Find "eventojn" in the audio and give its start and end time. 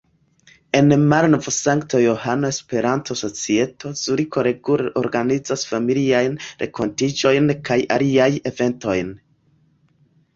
8.53-9.13